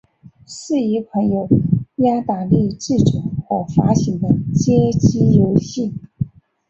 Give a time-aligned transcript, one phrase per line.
[0.47, 1.47] 是一款由
[1.97, 5.93] 雅达利制作和发行的街机游戏。